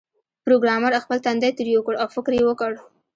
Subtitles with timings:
[0.45, 2.71] پروګرامر خپل تندی ترېو کړ او فکر یې وکړ